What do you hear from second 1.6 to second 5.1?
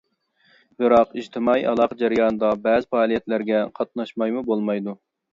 ئالاقە جەريانىدا بەزى پائالىيەتلەرگە قاتناشمايمۇ بولمايدۇ.